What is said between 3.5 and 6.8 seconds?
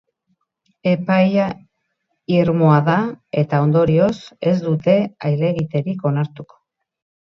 ondorioz, ez dute helegiterik onartuko.